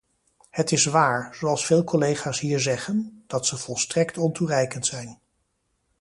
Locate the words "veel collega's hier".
1.65-2.59